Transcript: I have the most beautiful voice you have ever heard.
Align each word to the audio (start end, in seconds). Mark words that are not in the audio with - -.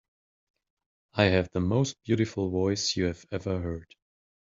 I 1.13 1.25
have 1.25 1.51
the 1.51 1.59
most 1.59 2.01
beautiful 2.01 2.49
voice 2.49 2.97
you 2.97 3.05
have 3.05 3.23
ever 3.31 3.59
heard. 3.59 3.93